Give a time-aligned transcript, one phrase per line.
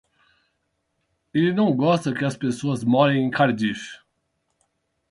[1.31, 3.99] Ele não gosta que as pessoas morem em Cardiff.